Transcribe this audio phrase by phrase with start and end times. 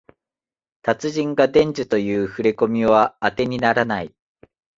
[0.81, 4.11] 達人が伝授とかいうふれこみはあてにならない